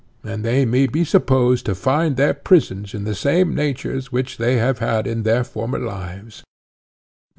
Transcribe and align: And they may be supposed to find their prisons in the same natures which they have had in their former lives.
And 0.23 0.43
they 0.43 0.65
may 0.65 0.87
be 0.87 1.03
supposed 1.05 1.63
to 1.67 1.75
find 1.75 2.17
their 2.17 2.33
prisons 2.33 2.95
in 2.95 3.03
the 3.03 3.13
same 3.13 3.53
natures 3.53 4.11
which 4.11 4.37
they 4.39 4.55
have 4.57 4.79
had 4.79 5.05
in 5.05 5.21
their 5.21 5.43
former 5.43 5.77
lives. 5.77 6.41